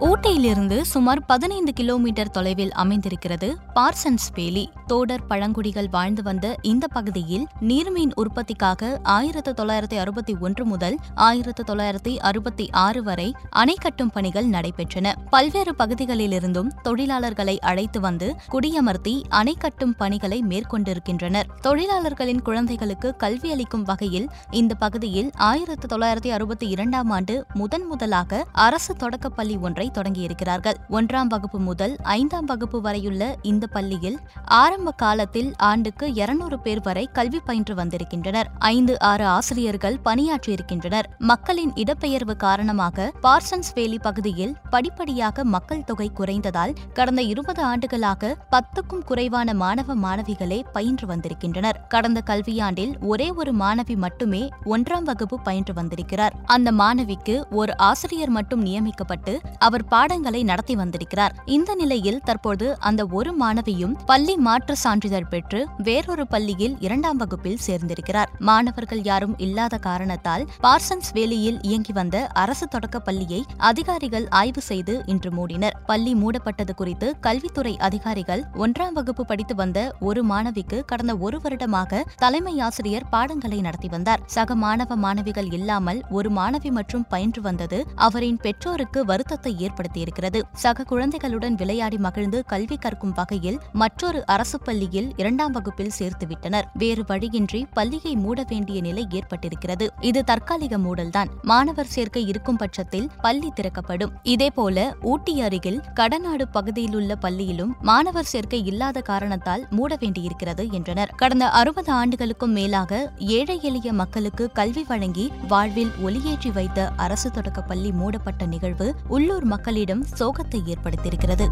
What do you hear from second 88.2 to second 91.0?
பெற்றோருக்கு வருத்தத்தை ஏற்படுத்தியிருக்கிறது. சக